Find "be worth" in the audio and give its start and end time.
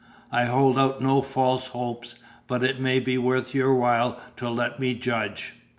2.99-3.53